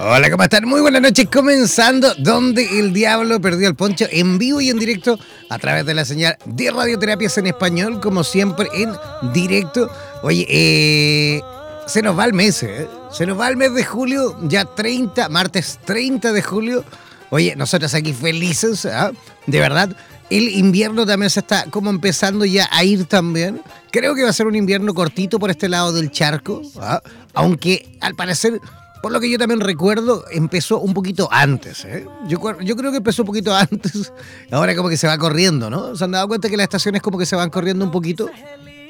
[0.00, 0.64] Hola, ¿cómo están?
[0.64, 1.26] Muy buenas noches.
[1.28, 5.18] Comenzando donde el diablo perdió el poncho en vivo y en directo
[5.50, 8.92] a través de la señal de radioterapias en español, como siempre en
[9.32, 9.90] directo.
[10.22, 11.40] Oye, eh,
[11.88, 12.86] se nos va el mes, ¿eh?
[13.10, 16.84] Se nos va el mes de julio, ya 30, martes 30 de julio.
[17.30, 19.10] Oye, nosotros aquí felices, ¿ah?
[19.48, 19.96] De verdad.
[20.30, 23.62] El invierno también se está como empezando ya a ir también.
[23.90, 27.02] Creo que va a ser un invierno cortito por este lado del charco, ¿ah?
[27.32, 28.60] aunque al parecer
[29.02, 31.84] por lo que yo también recuerdo, empezó un poquito antes.
[31.84, 32.06] ¿eh?
[32.26, 34.12] Yo, creo que empezó un poquito antes.
[34.50, 35.96] Ahora como que se va corriendo, ¿no?
[35.96, 38.28] ¿Se han dado cuenta que las estaciones como que se van corriendo un poquito?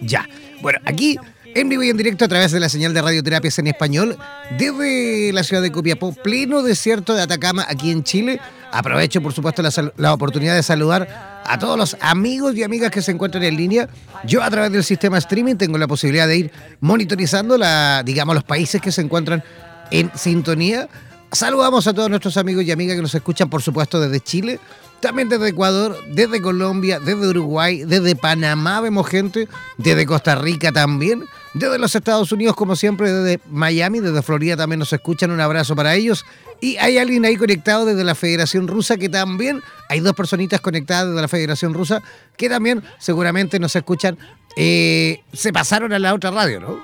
[0.00, 0.28] Ya.
[0.60, 1.18] Bueno, aquí
[1.54, 4.16] en vivo y en directo a través de la señal de radioterapias en español
[4.58, 8.40] desde la ciudad de Copiapó, pleno desierto de Atacama, aquí en Chile.
[8.70, 13.00] Aprovecho, por supuesto, la, la, oportunidad de saludar a todos los amigos y amigas que
[13.00, 13.88] se encuentran en línea.
[14.24, 18.44] Yo a través del sistema streaming tengo la posibilidad de ir monitorizando la, digamos, los
[18.44, 19.42] países que se encuentran
[19.90, 20.88] en sintonía.
[21.32, 24.60] Saludamos a todos nuestros amigos y amigas que nos escuchan, por supuesto, desde Chile,
[25.00, 31.24] también desde Ecuador, desde Colombia, desde Uruguay, desde Panamá vemos gente, desde Costa Rica también,
[31.54, 35.30] desde los Estados Unidos, como siempre, desde Miami, desde Florida también nos escuchan.
[35.30, 36.24] Un abrazo para ellos.
[36.60, 41.08] Y hay alguien ahí conectado desde la Federación Rusa que también, hay dos personitas conectadas
[41.08, 42.02] desde la Federación Rusa
[42.36, 44.18] que también seguramente nos escuchan
[44.60, 46.80] eh, se pasaron a la otra radio, ¿no?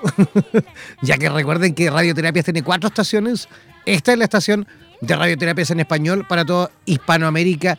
[1.02, 3.48] ya que recuerden que Radioterapias tiene cuatro estaciones.
[3.84, 4.69] Esta es la estación
[5.00, 7.76] de Radioterapias en español para toda Hispanoamérica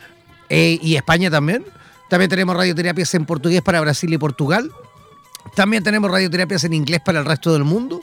[0.49, 1.65] eh, y España también.
[2.09, 4.69] También tenemos radioterapias en portugués para Brasil y Portugal.
[5.53, 8.01] También tenemos radioterapias en inglés para el resto del mundo.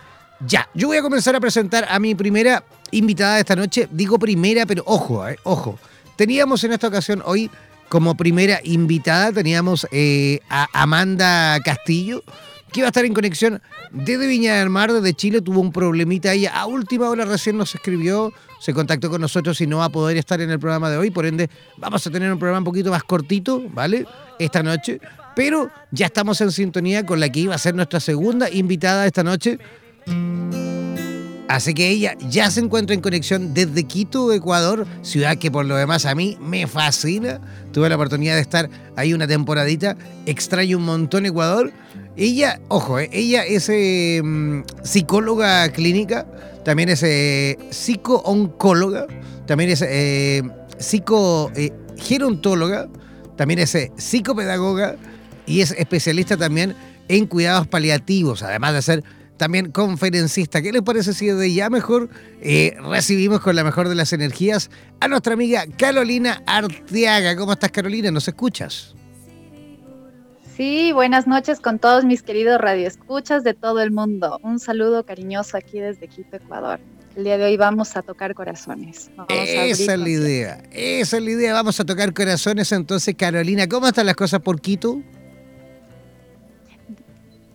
[0.45, 3.88] Ya, yo voy a comenzar a presentar a mi primera invitada de esta noche.
[3.91, 5.79] Digo primera, pero ojo, eh, ojo.
[6.15, 7.49] Teníamos en esta ocasión hoy
[7.89, 12.23] como primera invitada, teníamos eh, a Amanda Castillo,
[12.75, 13.62] que iba a estar en conexión
[13.92, 16.51] desde Viña del Mar, desde Chile, tuvo un problemita ella.
[16.60, 20.18] A última hora recién nos escribió, se contactó con nosotros y no va a poder
[20.18, 22.92] estar en el programa de hoy, por ende vamos a tener un programa un poquito
[22.92, 24.06] más cortito, ¿vale?
[24.39, 25.00] Esta noche.
[25.38, 29.24] Pero ya estamos en sintonía con la que iba a ser nuestra segunda invitada esta
[29.24, 29.57] noche.
[31.48, 35.77] Así que ella ya se encuentra en conexión desde Quito, Ecuador, ciudad que por lo
[35.77, 37.39] demás a mí me fascina.
[37.72, 39.95] Tuve la oportunidad de estar ahí una temporadita,
[40.25, 41.72] extraño un montón Ecuador.
[42.17, 44.21] Ella, ojo, eh, ella es eh,
[44.83, 46.25] psicóloga clínica,
[46.63, 49.06] también es eh, psico-oncóloga,
[49.45, 49.83] también es
[50.77, 52.88] psico-gerontóloga,
[53.35, 54.95] también es psicopedagoga
[55.45, 56.75] y es especialista también
[57.07, 59.03] en cuidados paliativos, además de ser
[59.38, 60.62] también conferencista.
[60.62, 62.09] ¿Qué les parece si de ya mejor
[62.41, 64.69] eh, recibimos con la mejor de las energías
[65.00, 67.35] a nuestra amiga Carolina Arteaga?
[67.35, 68.12] ¿Cómo estás, Carolina?
[68.12, 68.95] ¿Nos escuchas?
[70.55, 74.39] Sí, buenas noches con todos mis queridos radioescuchas de todo el mundo.
[74.41, 76.79] Un saludo cariñoso aquí desde Quito, Ecuador.
[77.17, 79.11] El día de hoy vamos a tocar corazones.
[79.27, 81.53] esa es la idea, esa es la idea.
[81.53, 82.71] Vamos a tocar corazones.
[82.71, 85.01] Entonces, Carolina, ¿cómo están las cosas por Quito?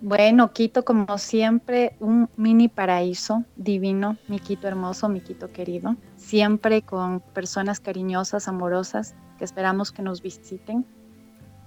[0.03, 6.83] Bueno, Quito, como siempre, un mini paraíso divino, mi Quito hermoso, mi Quito querido, siempre
[6.83, 10.85] con personas cariñosas, amorosas, que esperamos que nos visiten,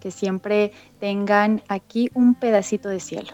[0.04, 3.30] que siempre tengan aquí un pedacito de cielo.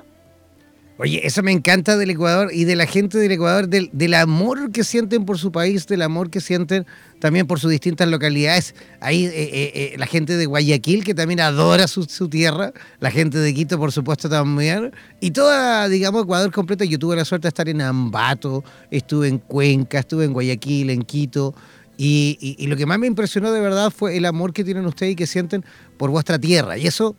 [1.01, 4.71] Oye, eso me encanta del Ecuador y de la gente del Ecuador, del, del, amor
[4.71, 6.85] que sienten por su país, del amor que sienten
[7.19, 8.75] también por sus distintas localidades.
[8.99, 13.11] Ahí eh, eh, eh, la gente de Guayaquil, que también adora su, su, tierra, la
[13.11, 14.91] gente de Quito, por supuesto, también.
[15.21, 16.83] Y toda, digamos, Ecuador completo.
[16.83, 21.01] Yo tuve la suerte de estar en Ambato, estuve en Cuenca, estuve en Guayaquil, en
[21.03, 21.55] Quito.
[22.01, 24.85] Y, y, y lo que más me impresionó de verdad fue el amor que tienen
[24.85, 25.65] ustedes y que sienten
[25.97, 26.77] por vuestra tierra.
[26.77, 27.13] Y eso,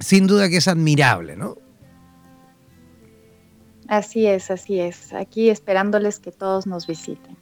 [0.00, 1.58] sin duda que es admirable, ¿no?
[3.88, 5.12] Así es, así es.
[5.12, 7.36] Aquí esperándoles que todos nos visiten.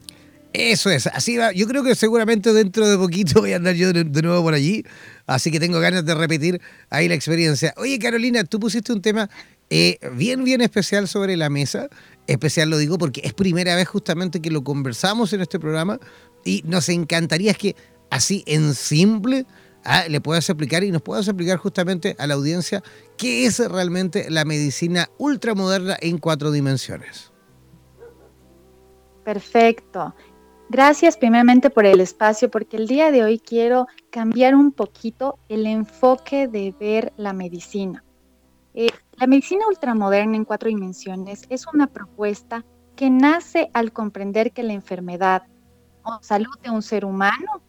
[0.53, 1.53] Eso es, así va.
[1.53, 4.85] Yo creo que seguramente dentro de poquito voy a andar yo de, nuevo por allí,
[5.29, 6.61] así que tengo ganas de repetir
[6.91, 7.73] ahí la experiencia.
[7.77, 9.31] Oye, Carolina, tú pusiste un tema
[9.71, 11.89] eh, bien, bien especial sobre la mesa.
[12.27, 16.01] Especial lo digo porque es primera vez justamente que lo conversamos en este programa
[16.45, 17.75] y nos encantaría que
[18.11, 19.47] así en simple
[19.85, 22.83] ah, le puedas explicar y nos puedas explicar justamente a la audiencia
[23.17, 27.33] qué es realmente la medicina ultramoderna en cuatro dimensiones.
[29.25, 30.15] Perfecto.
[30.69, 35.67] Gracias primeramente por el espacio, porque el día de hoy quiero cambiar un poquito el
[35.67, 38.03] enfoque de ver la medicina.
[38.75, 42.65] Eh, la medicina ultramoderna en cuatro dimensiones es una propuesta
[42.97, 45.45] que nace al comprender que la enfermedad
[46.21, 47.63] salud de un ser humano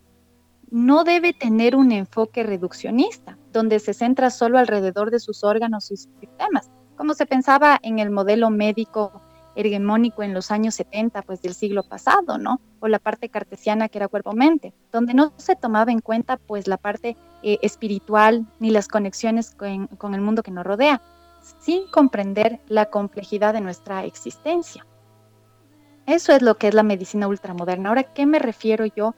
[0.71, 5.97] no debe tener un enfoque reduccionista, donde se centra solo alrededor de sus órganos y
[5.97, 9.21] sistemas, como se pensaba en el modelo médico
[9.55, 12.59] hegemónico en los años 70, pues del siglo pasado, ¿no?
[12.81, 16.77] O la parte cartesiana que era cuerpo-mente, donde no se tomaba en cuenta pues la
[16.77, 21.01] parte eh, espiritual ni las conexiones con, con el mundo que nos rodea,
[21.59, 24.85] sin comprender la complejidad de nuestra existencia.
[26.07, 27.89] Eso es lo que es la medicina ultramoderna.
[27.89, 29.15] Ahora, ¿qué me refiero yo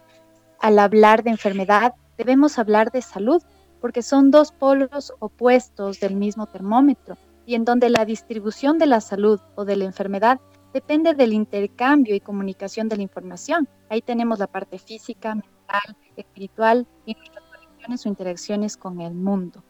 [0.59, 1.93] al hablar de enfermedad?
[2.17, 3.43] Debemos hablar de salud,
[3.81, 9.01] porque son dos polos opuestos del mismo termómetro y en donde la distribución de la
[9.01, 10.39] salud o de la enfermedad
[10.73, 13.67] depende del intercambio y comunicación de la información.
[13.89, 19.63] Ahí tenemos la parte física, mental, espiritual y nuestras conexiones o interacciones con el mundo.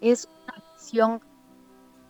[0.00, 1.20] Es una visión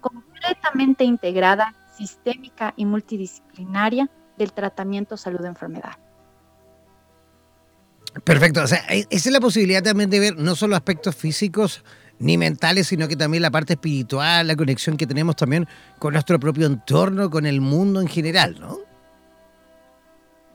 [0.00, 4.08] completamente integrada, sistémica y multidisciplinaria
[4.38, 5.92] del tratamiento salud-enfermedad.
[8.25, 11.85] Perfecto, o sea, esa es la posibilidad también de ver no solo aspectos físicos,
[12.18, 15.68] ni mentales, sino que también la parte espiritual, la conexión que tenemos también
[15.99, 18.78] con nuestro propio entorno, con el mundo en general, ¿no?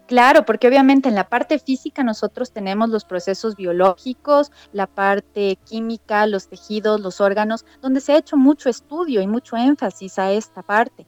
[0.08, 6.28] Claro, porque obviamente en la parte física nosotros tenemos los procesos biológicos, la parte química,
[6.28, 10.62] los tejidos, los órganos, donde se ha hecho mucho estudio y mucho énfasis a esta
[10.62, 11.08] parte.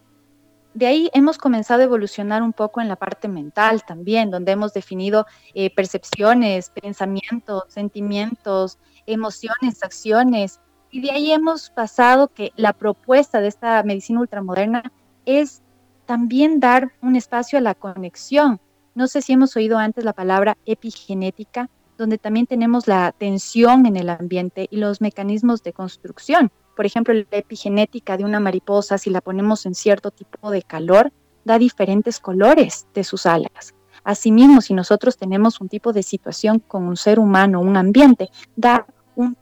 [0.75, 4.73] De ahí hemos comenzado a evolucionar un poco en la parte mental también, donde hemos
[4.73, 10.59] definido eh, percepciones, pensamientos, sentimientos, emociones, acciones.
[10.91, 14.83] Y de ahí hemos pasado que la propuesta de esta medicina ultramoderna
[15.23, 15.61] es
[16.05, 18.59] también dar un espacio a la conexión.
[18.95, 23.95] No sé si hemos oído antes la palabra epigenética, donde también tenemos la tensión en
[23.95, 26.51] el ambiente y los mecanismos de construcción.
[26.75, 31.11] Por ejemplo, la epigenética de una mariposa, si la ponemos en cierto tipo de calor,
[31.43, 33.73] da diferentes colores de sus alas.
[34.03, 38.85] Asimismo, si nosotros tenemos un tipo de situación con un ser humano, un ambiente, da
[39.15, 39.37] un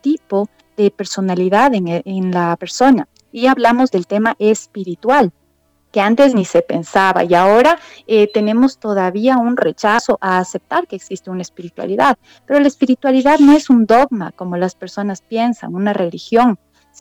[0.00, 3.08] tipo de personalidad en, en la persona.
[3.32, 5.32] Y hablamos del tema espiritual,
[5.90, 10.96] que antes ni se pensaba y ahora eh, tenemos todavía un rechazo a aceptar que
[10.96, 12.18] existe una espiritualidad.
[12.46, 16.58] Pero la espiritualidad no es un dogma como las personas piensan, una religión,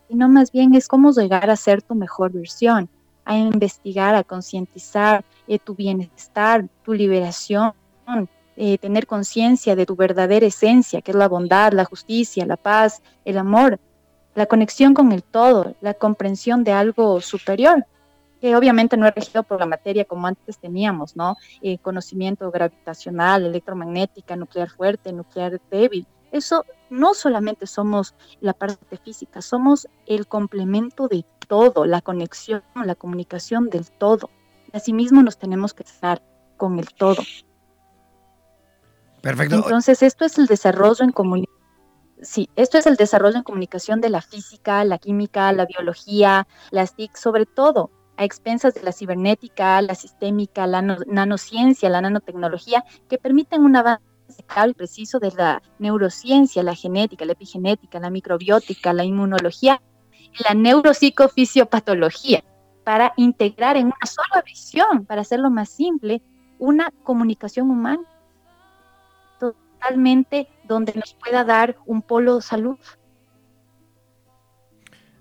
[0.07, 2.89] sino más bien es cómo llegar a ser tu mejor versión,
[3.25, 7.73] a investigar, a concientizar eh, tu bienestar, tu liberación,
[8.55, 13.01] eh, tener conciencia de tu verdadera esencia, que es la bondad, la justicia, la paz,
[13.25, 13.79] el amor,
[14.33, 17.85] la conexión con el todo, la comprensión de algo superior
[18.39, 21.35] que obviamente no es regido por la materia como antes teníamos, ¿no?
[21.61, 26.07] Eh, conocimiento gravitacional, electromagnética, nuclear fuerte, nuclear débil.
[26.31, 32.95] Eso no solamente somos la parte física, somos el complemento de todo, la conexión, la
[32.95, 34.29] comunicación del todo.
[34.73, 36.21] Asimismo nos tenemos que estar
[36.57, 37.23] con el todo.
[39.21, 39.55] Perfecto.
[39.55, 41.57] Entonces, esto es el desarrollo en comunicación.
[42.21, 46.95] Sí, esto es el desarrollo en comunicación de la física, la química, la biología, las
[46.95, 53.17] TIC, sobre todo a expensas de la cibernética, la sistémica, la nanociencia, la nanotecnología, que
[53.17, 54.03] permiten un avance
[54.47, 59.81] claro y preciso de la neurociencia, la genética, la epigenética, la microbiótica, la inmunología
[60.13, 62.43] y la neuropsicofisiopatología,
[62.83, 66.21] para integrar en una sola visión, para hacerlo más simple,
[66.59, 68.03] una comunicación humana
[69.39, 72.77] totalmente donde nos pueda dar un polo salud.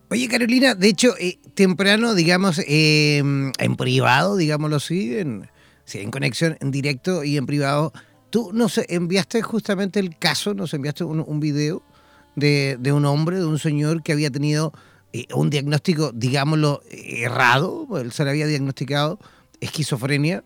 [0.08, 5.50] Oye, Carolina, de hecho, eh, temprano, digamos, em, en privado, digámoslo así, en,
[5.92, 7.92] en conexión en directo y en privado,
[8.30, 11.82] tú nos enviaste justamente el caso, nos enviaste un, video
[12.36, 14.72] de, un hombre, de un señor que había tenido
[15.12, 19.18] eh, un diagnóstico, digámoslo, errado, él se le había diagnosticado
[19.60, 20.44] esquizofrenia,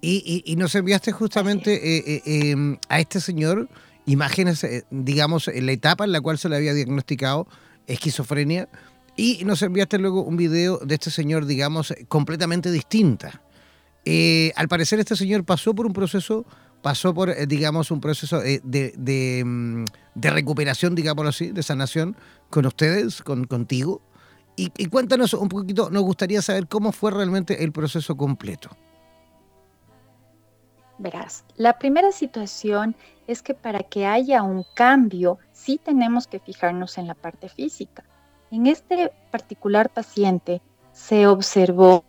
[0.00, 3.68] y, nos enviaste justamente eh, a este señor
[4.06, 7.46] imágenes, digamos, en la etapa en la cual se le había diagnosticado
[7.86, 8.68] esquizofrenia
[9.16, 13.42] y nos enviaste luego un video de este señor, digamos, completamente distinta.
[14.04, 16.44] Eh, al parecer este señor pasó por un proceso,
[16.80, 22.16] pasó por, eh, digamos, un proceso eh, de, mm, de, recuperación, digámoslo así, de sanación
[22.50, 24.00] con ustedes, con, contigo.
[24.56, 28.70] Y, y, cuéntanos un poquito, nos gustaría saber cómo fue realmente el proceso completo.
[30.98, 32.94] Verás, la primera situación
[33.26, 38.04] es que para que haya un cambio, sí tenemos que fijarnos en la parte física.
[38.52, 40.60] En este particular paciente
[40.92, 42.04] se observó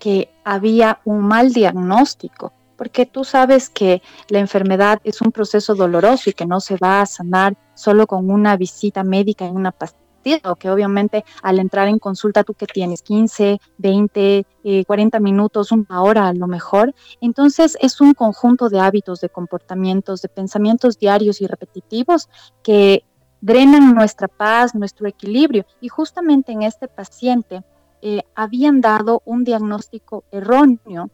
[0.00, 6.30] que había un mal diagnóstico, porque tú sabes que la enfermedad es un proceso doloroso
[6.30, 10.40] y que no se va a sanar solo con una visita médica en una pastilla,
[10.42, 14.46] o que obviamente al entrar en consulta tú que tienes 15, 20,
[14.84, 20.22] 40 minutos, una hora a lo mejor, entonces es un conjunto de hábitos, de comportamientos,
[20.22, 22.28] de pensamientos diarios y repetitivos
[22.64, 23.04] que
[23.40, 25.64] drenan nuestra paz, nuestro equilibrio.
[25.80, 27.62] Y justamente en este paciente
[28.02, 31.10] eh, habían dado un diagnóstico erróneo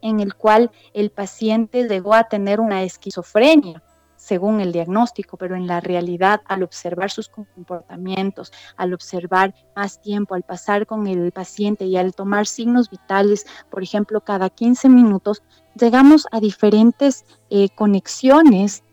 [0.00, 3.82] en el cual el paciente llegó a tener una esquizofrenia
[4.22, 10.36] según el diagnóstico, pero en la realidad al observar sus comportamientos, al observar más tiempo,
[10.36, 15.42] al pasar con el paciente y al tomar signos vitales, por ejemplo, cada 15 minutos,
[15.74, 18.84] llegamos a diferentes eh, conexiones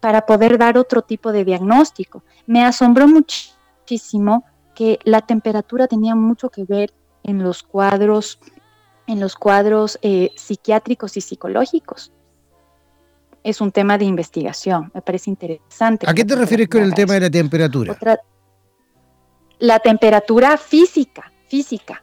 [0.00, 2.22] para poder dar otro tipo de diagnóstico.
[2.46, 8.38] Me asombró muchísimo que la temperatura tenía mucho que ver en los cuadros,
[9.06, 12.12] en los cuadros eh, psiquiátricos y psicológicos.
[13.42, 16.08] Es un tema de investigación, me parece interesante.
[16.08, 17.96] ¿A qué te refieres con el tema de la temperatura?
[19.58, 22.02] la temperatura física, física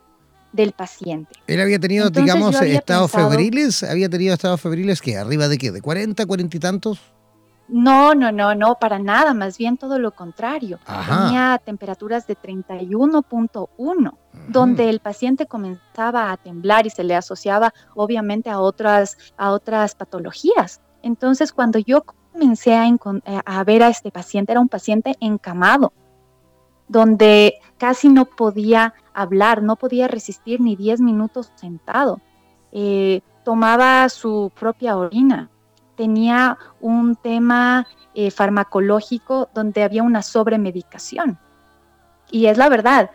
[0.52, 1.32] del paciente.
[1.48, 5.82] Él había tenido, digamos, estados febriles, había tenido estados febriles que arriba de qué, de
[5.82, 7.00] 40, 40 y tantos.
[7.68, 10.80] No, no, no, no, para nada, más bien todo lo contrario.
[10.86, 14.14] Tenía temperaturas de 31.1,
[14.50, 19.96] donde el paciente comenzaba a temblar y se le asociaba obviamente a otras, a otras
[19.96, 20.82] patologías.
[21.02, 22.04] Entonces, cuando yo
[22.34, 22.90] comencé a,
[23.46, 25.94] a ver a este paciente, era un paciente encamado,
[26.88, 32.20] donde casi no podía hablar, no podía resistir ni 10 minutos sentado.
[32.72, 35.50] Eh, tomaba su propia orina,
[35.96, 41.40] tenía un tema eh, farmacológico donde había una sobremedicación.
[42.32, 43.12] Y es la verdad,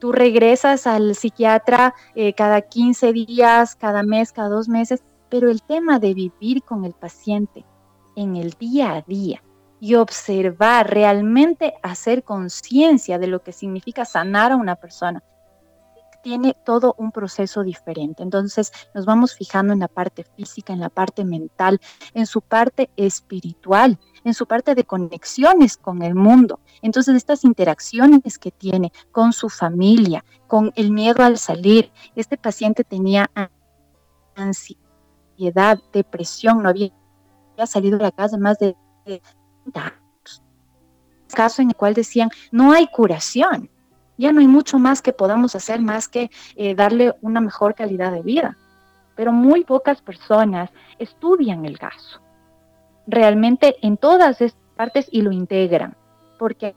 [0.00, 5.62] tú regresas al psiquiatra eh, cada 15 días, cada mes, cada dos meses, pero el
[5.62, 7.64] tema de vivir con el paciente
[8.16, 9.42] en el día a día
[9.80, 15.22] y observar, realmente hacer conciencia de lo que significa sanar a una persona,
[16.22, 18.22] tiene todo un proceso diferente.
[18.22, 21.80] Entonces nos vamos fijando en la parte física, en la parte mental,
[22.14, 26.60] en su parte espiritual, en su parte de conexiones con el mundo.
[26.80, 31.92] Entonces estas interacciones que tiene con su familia, con el miedo al salir.
[32.14, 33.30] Este paciente tenía
[34.34, 36.90] ansiedad, depresión, no había,
[37.66, 40.42] salido de la casa más de 30 años.
[41.32, 43.71] Caso en el cual decían, no hay curación
[44.22, 48.12] ya no hay mucho más que podamos hacer más que eh, darle una mejor calidad
[48.12, 48.56] de vida.
[49.14, 52.22] Pero muy pocas personas estudian el caso
[53.06, 55.96] realmente en todas estas partes y lo integran,
[56.38, 56.74] porque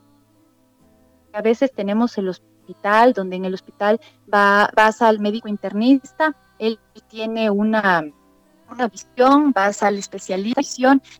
[1.33, 3.99] a veces tenemos el hospital, donde en el hospital
[4.31, 8.03] va, vas al médico internista, él tiene una,
[8.69, 10.61] una visión, vas al especialista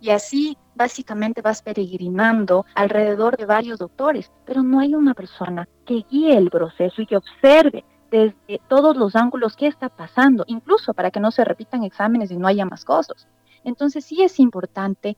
[0.02, 6.06] y así básicamente vas peregrinando alrededor de varios doctores, pero no hay una persona que
[6.10, 11.12] guíe el proceso y que observe desde todos los ángulos qué está pasando, incluso para
[11.12, 13.28] que no se repitan exámenes y no haya más costos.
[13.64, 15.18] Entonces sí es importante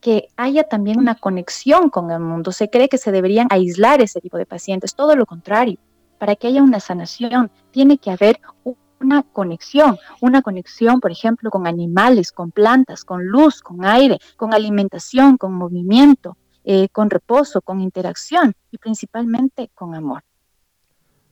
[0.00, 2.52] que haya también una conexión con el mundo.
[2.52, 5.78] Se cree que se deberían aislar ese tipo de pacientes, todo lo contrario.
[6.18, 11.50] Para que haya una sanación, tiene que haber un una conexión, una conexión, por ejemplo,
[11.50, 17.60] con animales, con plantas, con luz, con aire, con alimentación, con movimiento, eh, con reposo,
[17.60, 20.22] con interacción y principalmente con amor.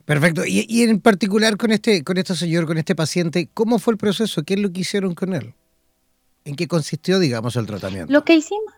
[0.05, 0.43] Perfecto.
[0.47, 4.43] Y, en particular con este, con este señor, con este paciente, ¿cómo fue el proceso?
[4.43, 5.55] ¿Qué es lo que hicieron con él?
[6.45, 8.13] ¿En qué consistió, digamos, el tratamiento?
[8.13, 8.75] Lo que hicimos.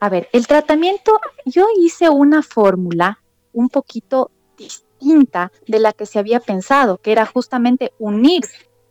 [0.00, 3.22] A ver, el tratamiento, yo hice una fórmula
[3.52, 4.89] un poquito distinta
[5.66, 8.42] de la que se había pensado, que era justamente unir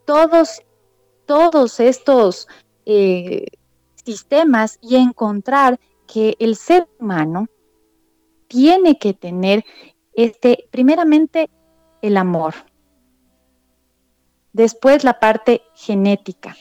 [0.05, 0.63] todos,
[1.25, 2.47] todos estos
[2.85, 3.45] eh,
[4.03, 7.47] sistemas y encontrar que el ser humano
[8.47, 9.63] tiene que tener
[10.13, 11.49] este, primeramente
[12.01, 12.55] el amor,
[14.53, 16.55] después la parte genética,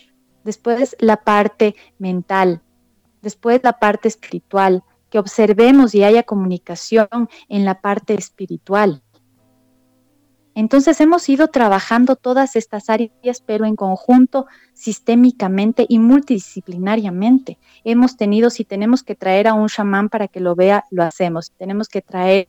[0.45, 2.63] después la parte mental,
[3.23, 7.09] después la parte espiritual, que observemos y haya comunicación
[7.49, 9.03] en la parte espiritual.
[10.59, 17.61] Entonces hemos ido trabajando todas estas áreas, pero en conjunto, sistémicamente y multidisciplinariamente.
[17.85, 21.47] Hemos tenido, si tenemos que traer a un chamán para que lo vea, lo hacemos.
[21.47, 22.49] Si tenemos que traer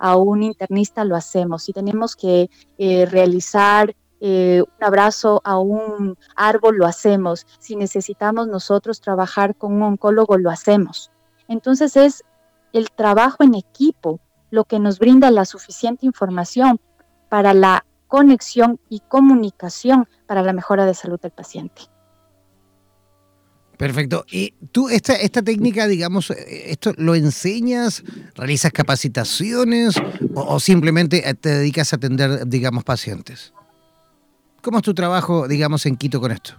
[0.00, 1.62] a un internista, lo hacemos.
[1.62, 7.46] Si tenemos que eh, realizar eh, un abrazo a un árbol, lo hacemos.
[7.60, 11.12] Si necesitamos nosotros trabajar con un oncólogo, lo hacemos.
[11.46, 12.24] Entonces es
[12.72, 14.18] el trabajo en equipo
[14.50, 16.80] lo que nos brinda la suficiente información
[17.28, 21.82] para la conexión y comunicación para la mejora de salud del paciente.
[23.78, 24.24] Perfecto.
[24.28, 28.02] ¿Y tú esta, esta técnica, digamos, eh, esto lo enseñas,
[28.34, 29.94] realizas capacitaciones
[30.34, 33.54] o, simplemente eh, te dedicas a atender, digamos, pacientes?
[34.62, 36.54] ¿Cómo es tu trabajo, digamos, en Quito con esto?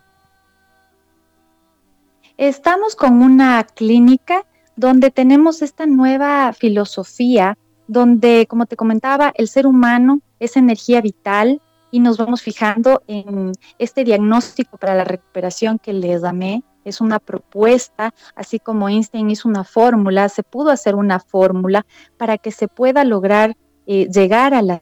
[2.38, 4.46] Estamos con una clínica
[4.78, 7.58] donde tenemos esta nueva filosofía,
[7.90, 13.52] donde, como te comentaba, el ser humano es energía vital y nos vamos fijando en
[13.78, 16.64] este diagnóstico para la recuperación que les damé.
[16.86, 21.86] Es una propuesta, así como Einstein hizo una fórmula, se pudo hacer una fórmula
[22.18, 24.82] para que se pueda lograr eh, llegar a la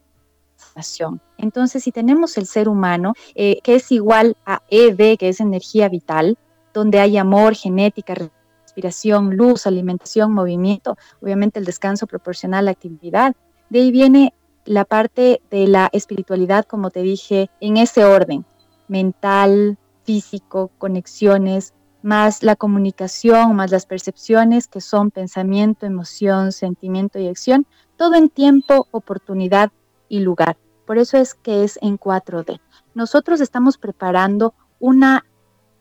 [0.56, 1.22] sanación.
[1.38, 5.89] Entonces, si tenemos el ser humano, eh, que es igual a ED, que es energía
[5.89, 6.38] vital,
[6.74, 13.36] donde hay amor, genética, respiración, luz, alimentación, movimiento, obviamente el descanso proporcional a la actividad.
[13.70, 14.34] De ahí viene
[14.67, 18.45] la parte de la espiritualidad, como te dije, en ese orden,
[18.88, 27.27] mental, físico, conexiones, más la comunicación, más las percepciones que son pensamiento, emoción, sentimiento y
[27.27, 29.71] acción, todo en tiempo, oportunidad
[30.10, 30.58] y lugar.
[30.86, 32.60] Por eso es que es en 4D.
[32.93, 35.25] Nosotros estamos preparando una,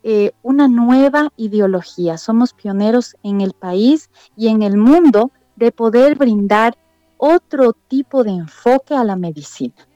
[0.03, 2.19] eh, una nueva ideología.
[2.19, 6.77] Somos pioneros en el país y en el mundo de poder brindar
[7.19, 9.87] otro tipo de enfoque a la medicina.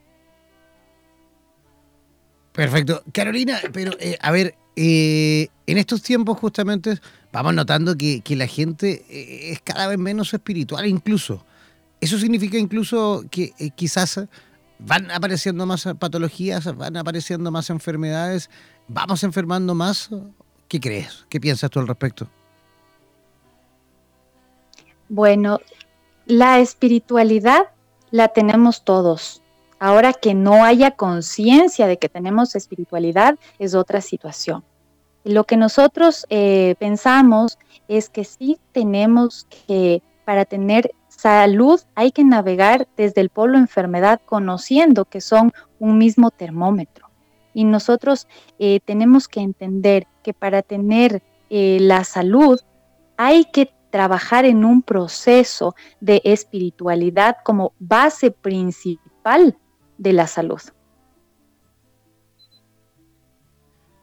[2.53, 3.03] Perfecto.
[3.13, 6.99] Carolina, pero eh, a ver, eh, en estos tiempos justamente
[7.33, 11.45] vamos notando que, la gente eh, es cada vez menos espiritual incluso.
[12.01, 14.21] Eso significa incluso que quizás
[14.79, 18.49] van apareciendo más patologías, van apareciendo más enfermedades,
[18.89, 20.09] vamos enfermando más.
[20.67, 21.27] ¿Qué crees?
[21.29, 22.29] ¿Qué piensas tú al respecto?
[25.11, 25.61] Bueno,
[26.31, 27.69] la espiritualidad
[28.11, 29.43] la tenemos todos.
[29.79, 34.63] Ahora que no haya conciencia de que tenemos espiritualidad es otra situación.
[35.25, 42.25] Lo que nosotros eh, pensamos es que sí tenemos que, para tener salud, hay que
[42.25, 47.09] navegar desde el polo enfermedad conociendo que son un mismo termómetro.
[47.53, 52.61] Y nosotros eh, tenemos que entender que para tener eh, la salud
[53.17, 59.59] hay que trabajar en un proceso de espiritualidad como base principal
[59.99, 60.61] de la salud.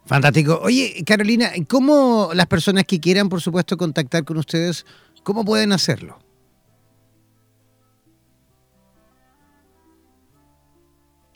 [0.05, 0.59] Fantástico.
[0.63, 4.85] Oye, Carolina, ¿cómo las personas que quieran, por supuesto, contactar con ustedes,
[5.23, 6.19] cómo pueden hacerlo?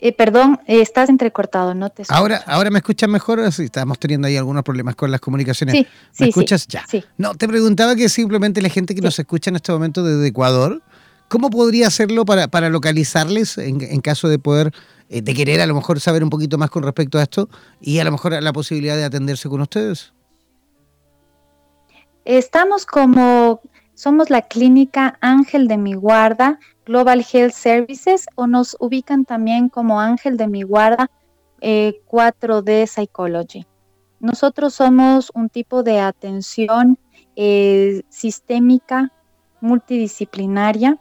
[0.04, 2.18] Eh, perdón, eh, estás entrecortado, no te escucho.
[2.18, 5.76] Ahora, ahora me escuchas mejor, sí, estamos teniendo ahí algunos problemas con las comunicaciones.
[5.76, 5.86] Sí,
[6.18, 6.66] ¿Me escuchas?
[6.66, 6.84] ya.
[7.18, 10.82] No, te preguntaba que simplemente la gente que nos escucha en este momento desde Ecuador,
[11.28, 14.72] ¿cómo podría hacerlo para, para localizarles en, en, caso de poder,
[15.08, 17.48] eh, de querer a lo mejor saber un poquito más con respecto a esto
[17.80, 20.12] y a lo mejor la posibilidad de atenderse con ustedes?
[22.24, 23.60] Estamos como,
[23.94, 30.00] somos la clínica Ángel de mi guarda Global Health Services o nos ubican también como
[30.00, 31.10] Ángel de mi guarda
[31.60, 33.66] 4D eh, Psychology.
[34.18, 36.98] Nosotros somos un tipo de atención
[37.36, 39.12] eh, sistémica,
[39.60, 40.98] multidisciplinaria,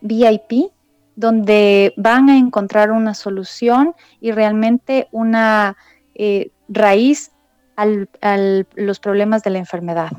[0.00, 0.70] VIP,
[1.16, 5.76] donde van a encontrar una solución y realmente una
[6.14, 7.32] eh, raíz
[7.76, 7.86] a
[8.74, 10.10] los problemas de la enfermedad.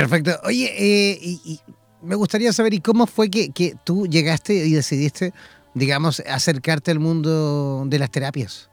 [0.00, 0.32] Perfecto.
[0.44, 1.60] Oye, y,
[2.02, 5.32] me gustaría saber, ¿y cómo fue que, tú llegaste y decidiste,
[5.72, 8.70] digamos, acercarte al mundo de las terapias?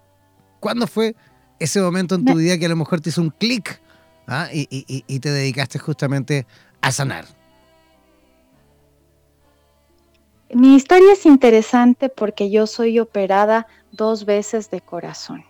[0.60, 1.16] ¿Cuándo fue
[1.60, 3.82] ese momento en tu vida que a lo mejor te hizo un clic
[4.28, 4.50] ¿ah?
[4.52, 6.46] y, te dedicaste justamente
[6.82, 7.26] a sanar?
[10.54, 15.46] Mi historia es interesante porque yo soy operada dos veces de corazón.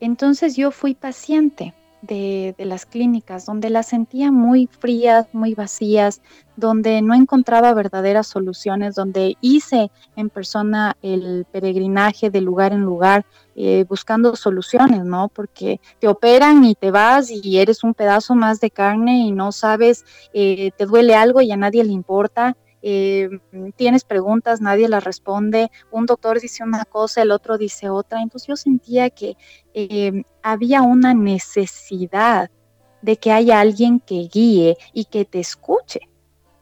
[0.00, 1.74] Entonces yo fui paciente
[2.06, 6.20] de, las clínicas, donde las sentía muy frías, muy vacías,
[6.56, 13.26] donde no encontraba verdaderas soluciones, donde hice en persona el peregrinaje de lugar en lugar,
[13.56, 15.28] eh, buscando soluciones, ¿no?
[15.28, 19.52] Porque te operan y te vas y eres un pedazo más de carne y no
[19.52, 22.56] sabes, eh, te duele algo y a nadie le importa.
[22.86, 23.30] Eh,
[23.76, 28.20] tienes preguntas, nadie las responde, un doctor dice una cosa, el otro dice otra.
[28.20, 29.38] Entonces yo sentía que
[29.72, 32.50] eh, había una necesidad
[33.00, 36.00] de que haya alguien que guíe y que te escuche.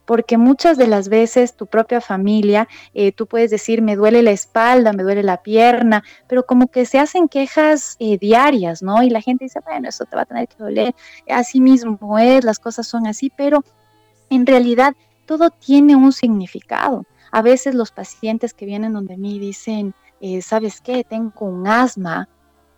[0.05, 4.31] Porque muchas de las veces tu propia familia, eh, tú puedes decir, me duele la
[4.31, 9.03] espalda, me duele la pierna, pero como que se hacen quejas diarias, ¿no?
[9.03, 10.95] Y la gente dice, bueno, eso te va a tener que doler,
[11.29, 13.65] así mismo es, las cosas son así, pero
[14.31, 14.95] en realidad
[15.27, 17.05] todo tiene un significado.
[17.31, 21.05] A veces los pacientes que vienen donde mí dicen, eh, ¿sabes qué?
[21.05, 22.29] Tengo un asma.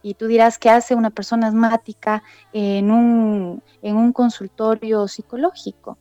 [0.03, 5.99] Y tú dirás, ¿qué hace una persona asmática en un, en un consultorio psicológico?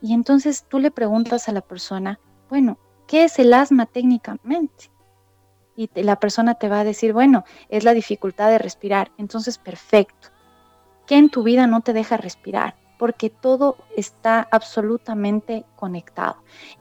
[0.00, 2.18] Y entonces tú le preguntas a la persona,
[2.48, 4.90] bueno, ¿qué es el asma técnicamente?
[5.76, 9.10] Y la persona te va a decir, bueno, es la dificultad de respirar.
[9.18, 10.28] Entonces, perfecto.
[11.06, 12.76] ¿Qué en tu vida no te deja respirar?
[13.02, 16.36] Porque todo está absolutamente conectado.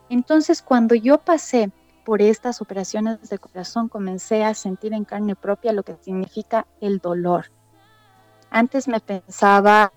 [0.07, 1.71] Entonces, cuando yo pasé
[2.05, 6.99] por estas operaciones de corazón, comencé a sentir en carne propia lo que significa el
[6.99, 7.47] dolor.
[8.51, 9.91] Antes me pensaba,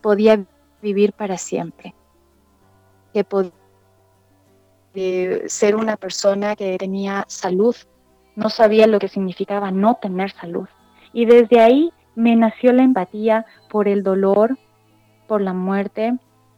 [0.00, 0.42] podía
[0.80, 1.94] vivir para siempre,
[3.12, 3.52] que podía
[5.46, 7.76] ser una persona que tenía salud,
[8.34, 10.68] no sabía lo que significaba no tener salud.
[11.12, 14.58] Y desde ahí me nació la empatía por el dolor,
[15.26, 16.14] por la muerte,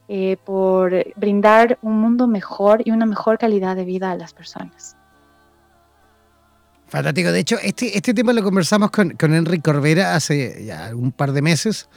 [0.08, 4.96] eh, por brindar un mundo mejor y una mejor calidad de vida a las personas.
[6.88, 7.32] Fantástico.
[7.32, 11.32] De hecho, este, este tema lo conversamos con, con Enrique Corbera hace ya un par
[11.32, 11.88] de meses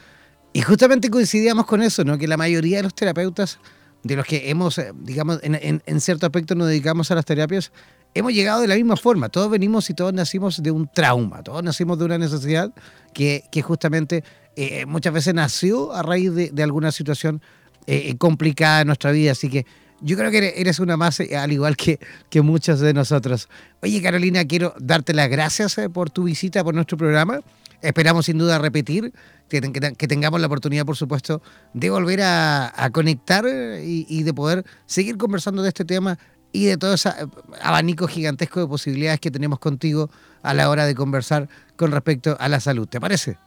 [0.54, 2.18] y justamente coincidíamos con eso, ¿no?
[2.18, 3.60] que la mayoría de los terapeutas,
[4.04, 7.72] de los que hemos, eh, digamos, en, en cierto aspecto nos dedicamos a las terapias,
[8.18, 9.30] hemos llegado de la misma forma.
[9.30, 12.72] Todos venimos y todos nacimos de un trauma, todos nacimos de una necesidad
[13.14, 14.24] que, justamente
[14.56, 17.42] eh, muchas veces nació a raíz de, alguna situación
[17.86, 19.32] eh, complicada en nuestra vida.
[19.32, 19.66] Así que
[20.02, 22.00] yo creo que eres una más, eh, al igual que,
[22.30, 23.50] que muchos de nosotros.
[23.82, 27.42] Oye, Carolina, quiero darte las gracias por tu visita, por nuestro programa.
[27.82, 29.14] Esperamos sin duda repetir,
[29.48, 31.42] que, tengamos la oportunidad, por supuesto,
[31.74, 36.18] de volver a, conectar y, de poder seguir conversando de este tema
[36.52, 37.12] y de todo ese
[37.62, 40.10] abanico gigantesco de posibilidades que tenemos contigo
[40.42, 42.88] a la hora de conversar con respecto a la salud.
[42.88, 43.38] ¿Te parece?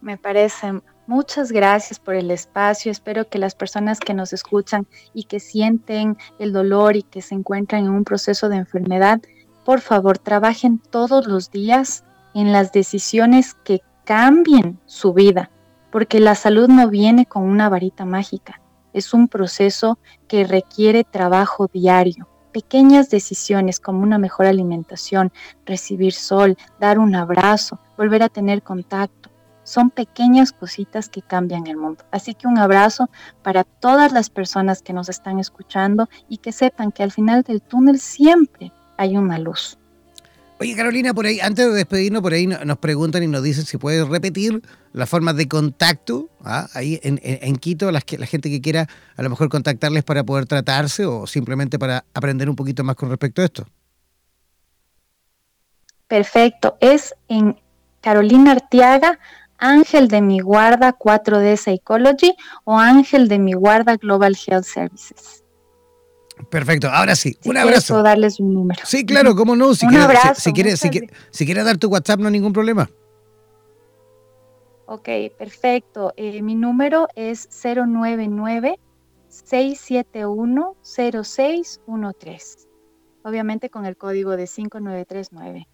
[0.00, 2.92] Me parece Muchas gracias por el espacio.
[2.92, 7.34] Espero que las personas que nos escuchan y que sienten el dolor y que se
[7.34, 9.20] encuentran en un proceso de enfermedad,
[9.64, 15.50] por favor, trabajen todos los días en las decisiones que cambien su vida,
[15.90, 18.60] porque la salud no viene con una varita mágica.
[18.92, 19.98] Es un proceso
[20.28, 22.28] que requiere trabajo diario.
[22.52, 25.32] Pequeñas decisiones como una mejor alimentación,
[25.64, 29.30] recibir sol, dar un abrazo, volver a tener contacto,
[29.62, 32.04] son pequeñas cositas que cambian el mundo.
[32.10, 33.08] Así que un abrazo
[33.42, 37.62] para todas las personas que nos están escuchando y que sepan que al final del
[37.62, 39.79] túnel siempre hay una luz.
[40.62, 43.78] Oye, Carolina, por ahí, antes de despedirnos, por ahí nos preguntan y nos dicen si
[43.78, 44.60] puedes repetir
[44.92, 46.68] las formas de contacto ¿ah?
[46.74, 50.44] ahí en, Quito, las que, la gente que quiera a lo mejor contactarles para poder
[50.44, 53.66] tratarse o simplemente para aprender un poquito más con respecto a esto.
[56.06, 57.58] Perfecto, es en
[58.02, 59.18] Carolina Artiaga
[59.56, 65.39] Ángel de mi guarda 4D Psychology o Ángel de mi guarda Global Health Services.
[66.48, 67.94] Perfecto, ahora sí, un abrazo.
[67.94, 68.80] Puedo darles un número.
[68.84, 69.74] Sí, claro, cómo no.
[69.74, 70.40] Si un abrazo.
[70.40, 70.80] Si, quieres,
[71.30, 72.90] si, dar tu WhatsApp, no hay ningún problema.
[74.86, 76.12] Ok, perfecto.
[76.16, 78.78] Eh, mi número es 099
[79.28, 82.68] 671 0613.
[83.22, 85.68] Obviamente con el código de 5939.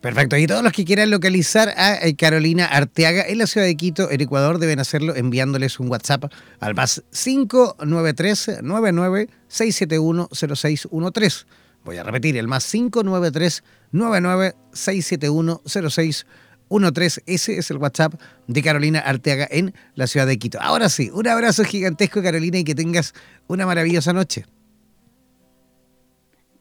[0.00, 0.36] Perfecto.
[0.38, 4.10] Y todos los que quieran localizar a eh, Carolina Arteaga en la ciudad de Quito,
[4.10, 6.24] en Ecuador, deben hacerlo enviándoles un WhatsApp
[6.58, 11.44] al más 593 99 671 0613.
[11.84, 17.22] Voy a repetir, el más 593 99 671 0613.
[17.26, 18.14] Ese es el WhatsApp
[18.46, 20.58] de Carolina Arteaga en la ciudad de Quito.
[20.62, 23.12] Ahora sí, un abrazo gigantesco, Carolina, y que tengas
[23.48, 24.46] una maravillosa noche.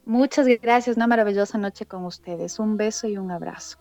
[0.10, 2.58] Muchas gracias, una maravillosa noche con ustedes.
[2.58, 3.78] Un beso y un abrazo.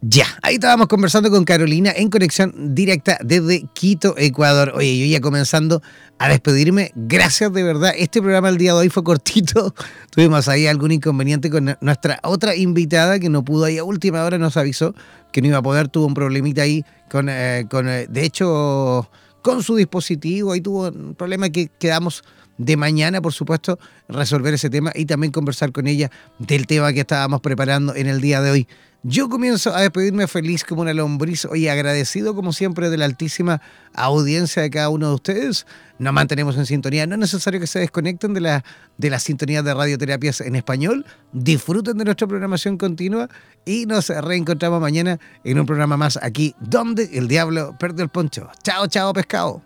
[0.00, 4.72] Ya, ahí estábamos conversando con Carolina en conexión directa desde Quito, Ecuador.
[4.74, 5.82] Oye, yo ya comenzando
[6.18, 6.90] a despedirme.
[6.94, 7.92] Gracias de verdad.
[7.98, 9.74] Este programa el día de hoy fue cortito.
[10.10, 14.38] Tuvimos ahí algún inconveniente con nuestra otra invitada que no pudo ahí a última hora,
[14.38, 14.94] nos avisó
[15.32, 19.10] que no iba a poder, tuvo un problemita ahí con, eh, con eh, de hecho,
[19.42, 20.52] con su dispositivo.
[20.52, 22.24] Ahí tuvo un problema que quedamos
[22.58, 27.00] de mañana, por supuesto, resolver ese tema y también conversar con ella del tema que
[27.00, 28.68] estábamos preparando en el día de hoy.
[29.08, 33.62] Yo comienzo a despedirme feliz como una lombriz y agradecido como siempre de la altísima
[33.94, 35.64] audiencia de cada uno de ustedes.
[36.00, 37.06] Nos mantenemos en sintonía.
[37.06, 38.64] No es necesario que se desconecten de la,
[38.98, 41.06] de sintonía de radioterapias en español.
[41.32, 43.28] Disfruten de nuestra programación continua
[43.64, 48.48] y nos reencontramos mañana en un programa más aquí donde el diablo perdió el poncho.
[48.64, 49.65] Chao, chao, pescado.